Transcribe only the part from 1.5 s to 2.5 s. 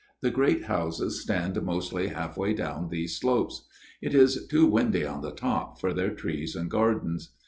mostly half